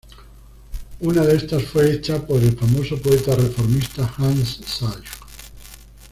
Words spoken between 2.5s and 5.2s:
famoso poeta reformista Hans Sachs.